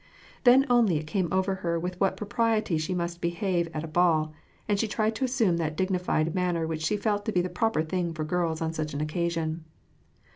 Then 0.45 0.65
only 0.67 0.97
it 0.97 1.05
came 1.05 1.31
over 1.31 1.59
lier 1.63 1.77
with 1.79 1.99
what 2.01 2.17
propriety 2.17 2.79
she 2.79 2.95
must 2.95 3.21
behave 3.21 3.69
at 3.71 3.83
a 3.83 3.87
b^ill, 3.87 4.31
and 4.67 4.79
she 4.79 4.87
tried 4.87 5.13
to 5.17 5.25
assume 5.25 5.59
tliat 5.59 5.75
dignified 5.75 6.33
manner 6.33 6.65
which 6.65 6.81
she 6.81 6.97
felt 6.97 7.23
to 7.25 7.31
be 7.31 7.41
the 7.41 7.49
proper 7.49 7.83
thing 7.83 8.11
for 8.15 8.23
girls 8.23 8.63
on 8.63 8.73
such 8.73 8.95
an 8.95 9.01
occasion. 9.01 9.63